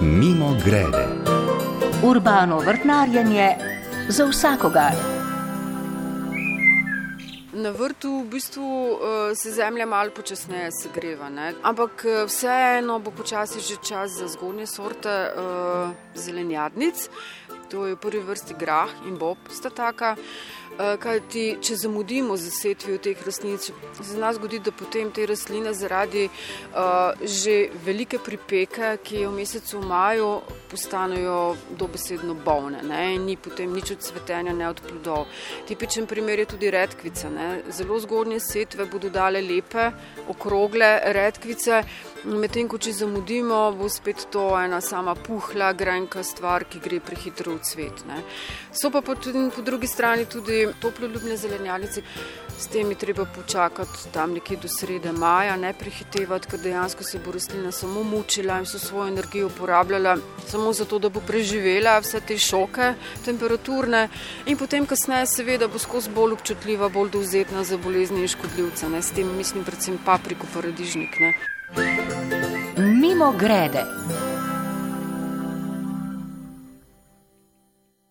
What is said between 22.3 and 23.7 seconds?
z setvijo teh rastlin,